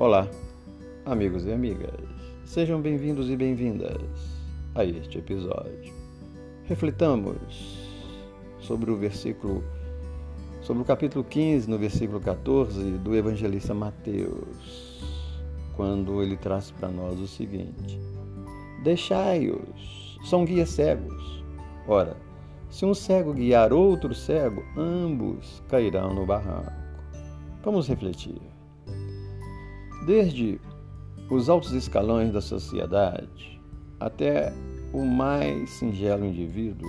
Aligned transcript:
Olá, 0.00 0.28
amigos 1.04 1.44
e 1.44 1.50
amigas, 1.50 1.90
sejam 2.44 2.80
bem-vindos 2.80 3.28
e 3.28 3.36
bem-vindas 3.36 4.00
a 4.76 4.84
este 4.84 5.18
episódio. 5.18 5.92
Reflitamos 6.66 7.98
sobre 8.60 8.92
o 8.92 8.96
versículo, 8.96 9.64
sobre 10.60 10.84
o 10.84 10.86
capítulo 10.86 11.24
15, 11.24 11.68
no 11.68 11.76
versículo 11.76 12.20
14 12.20 12.92
do 12.98 13.16
evangelista 13.16 13.74
Mateus, 13.74 15.02
quando 15.74 16.22
ele 16.22 16.36
traz 16.36 16.70
para 16.70 16.90
nós 16.90 17.18
o 17.18 17.26
seguinte: 17.26 17.98
Deixai-os, 18.84 20.20
são 20.30 20.44
guias 20.44 20.68
cegos. 20.68 21.42
Ora, 21.88 22.16
se 22.70 22.86
um 22.86 22.94
cego 22.94 23.34
guiar 23.34 23.72
outro 23.72 24.14
cego, 24.14 24.62
ambos 24.76 25.60
cairão 25.68 26.14
no 26.14 26.24
barranco. 26.24 26.70
Vamos 27.64 27.88
refletir. 27.88 28.57
Desde 30.08 30.58
os 31.28 31.50
altos 31.50 31.72
escalões 31.72 32.32
da 32.32 32.40
sociedade 32.40 33.60
até 34.00 34.54
o 34.90 35.04
mais 35.04 35.68
singelo 35.68 36.24
indivíduo, 36.24 36.88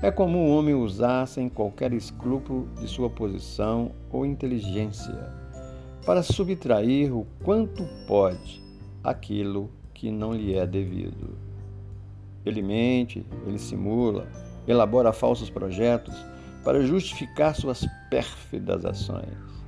é 0.00 0.10
comum 0.10 0.46
o 0.46 0.56
homem 0.56 0.74
usar 0.74 1.26
sem 1.26 1.50
qualquer 1.50 1.92
escrúpulo 1.92 2.66
de 2.80 2.88
sua 2.88 3.10
posição 3.10 3.92
ou 4.10 4.24
inteligência 4.24 5.30
para 6.06 6.22
subtrair 6.22 7.14
o 7.14 7.26
quanto 7.44 7.86
pode 8.08 8.62
aquilo 9.04 9.68
que 9.92 10.10
não 10.10 10.32
lhe 10.32 10.54
é 10.54 10.66
devido. 10.66 11.36
Ele 12.46 12.62
mente, 12.62 13.26
ele 13.46 13.58
simula, 13.58 14.26
elabora 14.66 15.12
falsos 15.12 15.50
projetos 15.50 16.14
para 16.64 16.80
justificar 16.80 17.54
suas 17.54 17.86
pérfidas 18.08 18.86
ações. 18.86 19.61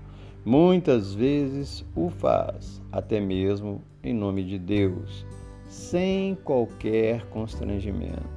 Muitas 0.44 1.14
vezes 1.14 1.82
o 1.96 2.10
faz, 2.10 2.82
até 2.92 3.18
mesmo 3.18 3.80
em 4.02 4.12
nome 4.12 4.44
de 4.44 4.58
Deus, 4.58 5.24
sem 5.66 6.34
qualquer 6.44 7.24
constrangimento. 7.28 8.28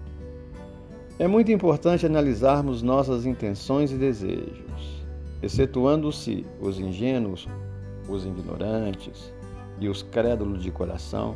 É 1.20 1.28
muito 1.28 1.52
importante 1.52 2.06
analisarmos 2.06 2.82
nossas 2.82 3.26
intenções 3.26 3.92
e 3.92 3.96
desejos, 3.96 5.06
excetuando-se 5.44 6.46
os 6.62 6.80
ingênuos, 6.80 7.46
os 8.08 8.26
ignorantes 8.26 9.34
e 9.78 9.90
os 9.90 10.02
crédulos 10.02 10.64
de 10.64 10.72
coração. 10.72 11.36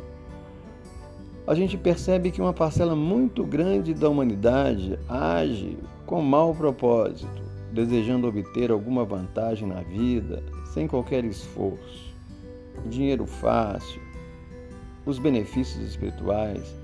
A 1.46 1.54
gente 1.54 1.76
percebe 1.76 2.30
que 2.30 2.40
uma 2.40 2.54
parcela 2.54 2.96
muito 2.96 3.44
grande 3.44 3.92
da 3.92 4.08
humanidade 4.08 4.98
age 5.06 5.76
com 6.06 6.22
mau 6.22 6.54
propósito, 6.54 7.42
desejando 7.72 8.28
obter 8.28 8.70
alguma 8.70 9.04
vantagem 9.04 9.66
na 9.66 9.80
vida 9.80 10.42
sem 10.66 10.86
qualquer 10.86 11.24
esforço, 11.24 12.14
dinheiro 12.86 13.26
fácil, 13.26 14.00
os 15.04 15.18
benefícios 15.18 15.82
espirituais, 15.84 16.74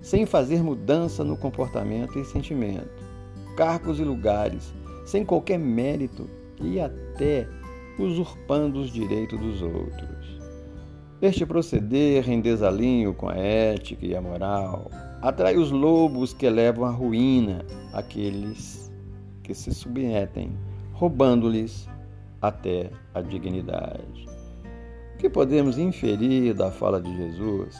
sem 0.00 0.24
fazer 0.24 0.62
mudança 0.62 1.24
no 1.24 1.36
comportamento 1.36 2.18
e 2.18 2.24
sentimento, 2.24 3.04
cargos 3.56 3.98
e 3.98 4.04
lugares, 4.04 4.72
sem 5.04 5.24
qualquer 5.24 5.58
mérito 5.58 6.28
e 6.60 6.80
até 6.80 7.48
usurpando 7.98 8.80
os 8.80 8.90
direitos 8.90 9.38
dos 9.38 9.62
outros. 9.62 10.36
Este 11.20 11.46
proceder 11.46 12.28
em 12.30 12.40
desalinho 12.40 13.14
com 13.14 13.28
a 13.28 13.36
ética 13.36 14.04
e 14.04 14.14
a 14.14 14.20
moral 14.20 14.90
atrai 15.22 15.56
os 15.56 15.70
lobos 15.70 16.34
que 16.34 16.48
levam 16.48 16.84
à 16.84 16.90
ruína 16.90 17.64
aqueles 17.92 18.85
que 19.46 19.54
se 19.54 19.72
submetem, 19.72 20.50
roubando-lhes 20.92 21.88
até 22.42 22.90
a 23.14 23.20
dignidade. 23.20 24.26
O 25.14 25.18
que 25.18 25.30
podemos 25.30 25.78
inferir 25.78 26.52
da 26.52 26.72
fala 26.72 27.00
de 27.00 27.16
Jesus 27.16 27.78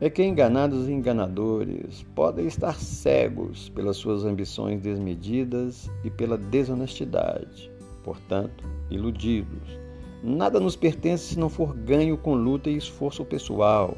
é 0.00 0.08
que 0.08 0.24
enganados 0.24 0.88
e 0.88 0.92
enganadores 0.92 2.02
podem 2.14 2.46
estar 2.46 2.74
cegos 2.76 3.68
pelas 3.68 3.98
suas 3.98 4.24
ambições 4.24 4.80
desmedidas 4.80 5.90
e 6.02 6.10
pela 6.10 6.38
desonestidade, 6.38 7.70
portanto, 8.02 8.64
iludidos. 8.90 9.78
Nada 10.24 10.58
nos 10.58 10.76
pertence 10.76 11.34
se 11.34 11.38
não 11.38 11.50
for 11.50 11.74
ganho 11.74 12.16
com 12.16 12.34
luta 12.34 12.70
e 12.70 12.76
esforço 12.76 13.24
pessoal, 13.24 13.96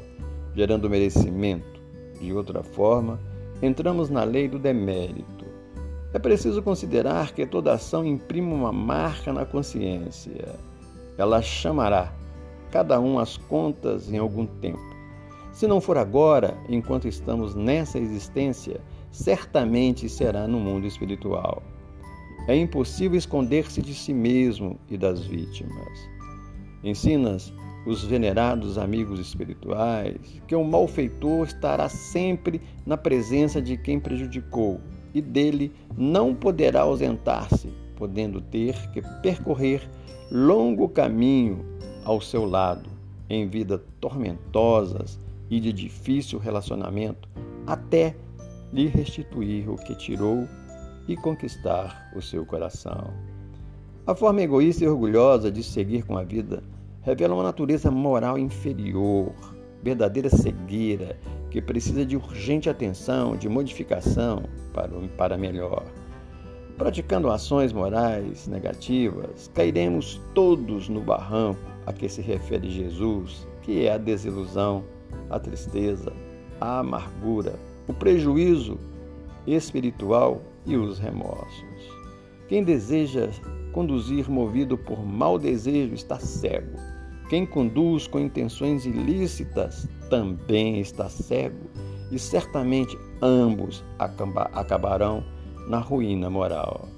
gerando 0.53 0.89
merecimento. 0.89 1.79
De 2.19 2.33
outra 2.33 2.61
forma, 2.61 3.19
entramos 3.61 4.09
na 4.09 4.25
lei 4.25 4.49
do 4.49 4.59
demérito 4.59 5.48
é 6.11 6.17
preciso 6.17 6.61
considerar 6.63 7.33
que 7.33 7.45
toda 7.45 7.73
ação 7.73 8.03
imprime 8.03 8.51
uma 8.51 8.71
marca 8.71 9.31
na 9.31 9.45
consciência. 9.45 10.55
Ela 11.17 11.41
chamará 11.41 12.11
cada 12.71 12.99
um 12.99 13.19
às 13.19 13.37
contas 13.37 14.11
em 14.11 14.17
algum 14.17 14.45
tempo. 14.45 14.79
Se 15.51 15.67
não 15.67 15.79
for 15.79 15.97
agora, 15.97 16.57
enquanto 16.67 17.07
estamos 17.07 17.53
nessa 17.53 17.99
existência, 17.99 18.81
certamente 19.11 20.09
será 20.09 20.47
no 20.47 20.59
mundo 20.59 20.87
espiritual. 20.87 21.61
É 22.47 22.55
impossível 22.55 23.17
esconder-se 23.17 23.81
de 23.81 23.93
si 23.93 24.13
mesmo 24.13 24.79
e 24.89 24.97
das 24.97 25.23
vítimas. 25.23 26.09
Ensinas 26.83 27.53
os 27.85 28.03
venerados 28.03 28.77
amigos 28.77 29.19
espirituais 29.19 30.17
que 30.47 30.55
o 30.55 30.63
malfeitor 30.63 31.45
estará 31.45 31.87
sempre 31.87 32.61
na 32.85 32.97
presença 32.97 33.61
de 33.61 33.77
quem 33.77 33.99
prejudicou 33.99 34.79
e 35.13 35.21
dele 35.21 35.71
não 35.97 36.33
poderá 36.33 36.81
ausentar-se, 36.81 37.69
podendo 37.95 38.41
ter 38.41 38.75
que 38.91 39.01
percorrer 39.21 39.87
longo 40.31 40.87
caminho 40.89 41.65
ao 42.05 42.21
seu 42.21 42.45
lado, 42.45 42.89
em 43.29 43.47
vidas 43.47 43.81
tormentosas 43.99 45.19
e 45.49 45.59
de 45.59 45.73
difícil 45.73 46.39
relacionamento, 46.39 47.27
até 47.65 48.15
lhe 48.71 48.87
restituir 48.87 49.69
o 49.69 49.75
que 49.75 49.95
tirou 49.95 50.47
e 51.07 51.15
conquistar 51.15 52.11
o 52.15 52.21
seu 52.21 52.45
coração. 52.45 53.13
A 54.05 54.15
forma 54.15 54.41
egoísta 54.41 54.83
e 54.83 54.87
orgulhosa 54.87 55.51
de 55.51 55.63
seguir 55.63 56.03
com 56.03 56.17
a 56.17 56.23
vida 56.23 56.63
revela 57.01 57.33
uma 57.33 57.43
natureza 57.43 57.89
moral 57.89 58.37
inferior, 58.37 59.31
verdadeira 59.81 60.29
cegueira 60.29 61.17
que 61.49 61.61
precisa 61.61 62.05
de 62.05 62.15
urgente 62.15 62.69
atenção, 62.69 63.35
de 63.35 63.49
modificação 63.49 64.43
para, 64.73 64.89
para 65.17 65.37
melhor. 65.37 65.83
Praticando 66.77 67.29
ações 67.29 67.73
morais 67.73 68.47
negativas, 68.47 69.49
cairemos 69.53 70.21
todos 70.33 70.87
no 70.87 71.01
barranco 71.01 71.59
a 71.85 71.91
que 71.91 72.07
se 72.07 72.21
refere 72.21 72.69
Jesus, 72.69 73.47
que 73.63 73.85
é 73.85 73.93
a 73.93 73.97
desilusão, 73.97 74.83
a 75.29 75.39
tristeza, 75.39 76.13
a 76.61 76.79
amargura, 76.79 77.59
o 77.87 77.93
prejuízo 77.93 78.77
espiritual 79.45 80.41
e 80.65 80.77
os 80.77 80.99
remorsos. 80.99 81.63
Quem 82.47 82.63
deseja 82.63 83.29
conduzir 83.73 84.29
movido 84.29 84.77
por 84.77 85.05
mau 85.05 85.37
desejo 85.37 85.93
está 85.93 86.19
cego 86.19 86.98
quem 87.29 87.45
conduz 87.45 88.07
com 88.07 88.19
intenções 88.19 88.87
ilícitas 88.87 89.87
também 90.09 90.79
está 90.79 91.07
cego, 91.07 91.69
e 92.11 92.17
certamente 92.17 92.97
ambos 93.21 93.85
acabarão 93.99 95.23
na 95.67 95.77
ruína 95.77 96.27
moral. 96.27 96.89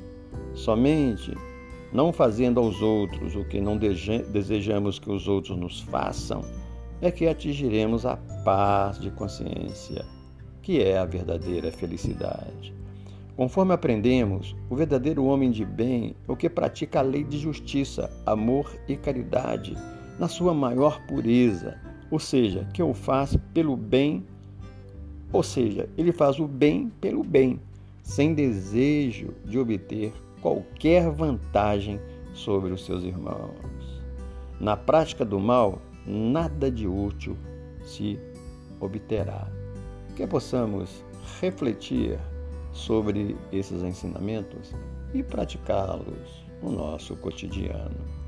Somente 0.53 1.35
não 1.91 2.13
fazendo 2.13 2.61
aos 2.61 2.81
outros 2.81 3.35
o 3.35 3.43
que 3.43 3.59
não 3.59 3.77
desejamos 3.77 4.97
que 4.97 5.11
os 5.11 5.27
outros 5.27 5.57
nos 5.57 5.81
façam, 5.81 6.45
é 7.01 7.11
que 7.11 7.27
atingiremos 7.27 8.05
a 8.05 8.15
paz 8.45 9.01
de 9.01 9.11
consciência, 9.11 10.05
que 10.61 10.81
é 10.81 10.97
a 10.97 11.03
verdadeira 11.03 11.73
felicidade. 11.73 12.73
Conforme 13.35 13.73
aprendemos, 13.73 14.55
o 14.69 14.75
verdadeiro 14.77 15.25
homem 15.25 15.51
de 15.51 15.65
bem 15.65 16.15
é 16.25 16.31
o 16.31 16.37
que 16.37 16.49
pratica 16.49 16.99
a 16.99 17.01
lei 17.01 17.25
de 17.25 17.37
justiça, 17.37 18.09
amor 18.25 18.71
e 18.87 18.95
caridade 18.95 19.75
na 20.21 20.27
sua 20.27 20.53
maior 20.53 21.01
pureza, 21.07 21.81
ou 22.11 22.19
seja, 22.19 22.67
que 22.75 22.83
o 22.83 22.93
faz 22.93 23.35
pelo 23.55 23.75
bem, 23.75 24.23
ou 25.33 25.41
seja, 25.41 25.89
ele 25.97 26.11
faz 26.11 26.39
o 26.39 26.47
bem 26.47 26.91
pelo 27.01 27.23
bem, 27.23 27.59
sem 28.03 28.35
desejo 28.35 29.33
de 29.43 29.57
obter 29.57 30.13
qualquer 30.39 31.09
vantagem 31.09 31.99
sobre 32.35 32.71
os 32.71 32.85
seus 32.85 33.03
irmãos. 33.03 33.99
Na 34.59 34.77
prática 34.77 35.25
do 35.25 35.39
mal, 35.39 35.81
nada 36.05 36.69
de 36.69 36.87
útil 36.87 37.35
se 37.83 38.19
obterá. 38.79 39.47
Que 40.15 40.27
possamos 40.27 41.03
refletir 41.41 42.19
sobre 42.73 43.35
esses 43.51 43.81
ensinamentos 43.81 44.71
e 45.15 45.23
praticá-los 45.23 46.45
no 46.61 46.71
nosso 46.71 47.15
cotidiano. 47.15 48.21